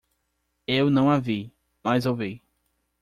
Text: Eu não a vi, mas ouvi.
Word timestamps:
Eu 0.65 0.89
não 0.89 1.11
a 1.11 1.19
vi, 1.19 1.53
mas 1.83 2.07
ouvi. 2.07 2.41